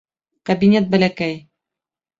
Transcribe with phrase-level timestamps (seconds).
[0.51, 1.39] Кабинет бәләкәй